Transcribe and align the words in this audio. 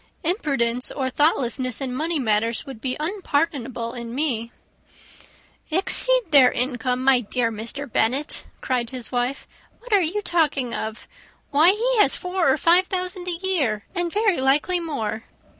Imprudence 0.23 0.91
or 0.91 1.11
thoughtlessness 1.11 1.79
in 1.79 1.93
money 1.93 2.17
matters 2.17 2.65
would 2.65 2.81
be 2.81 2.97
unpardonable 2.99 3.93
in 3.93 4.15
me." 4.15 4.51
"Exceed 5.69 6.23
their 6.31 6.51
income! 6.51 7.03
My 7.03 7.19
dear 7.19 7.51
Mr. 7.51 7.85
Bennet," 7.85 8.45
cried 8.61 8.89
his 8.89 9.11
wife, 9.11 9.47
"what 9.77 9.93
are 9.93 10.01
you 10.01 10.23
talking 10.23 10.73
of? 10.73 11.07
Why, 11.51 11.69
he 11.69 11.97
has 12.01 12.15
four 12.15 12.49
or 12.51 12.57
five 12.57 12.87
thousand 12.87 13.27
a 13.27 13.45
year, 13.47 13.85
and 13.93 14.11
very 14.11 14.41
likely 14.41 14.79
more." 14.79 15.23